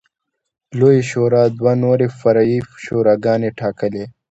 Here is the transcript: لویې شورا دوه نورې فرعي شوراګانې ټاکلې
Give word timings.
لویې 0.79 1.01
شورا 1.09 1.43
دوه 1.59 1.73
نورې 1.83 2.07
فرعي 2.19 2.59
شوراګانې 2.83 3.49
ټاکلې 3.59 4.05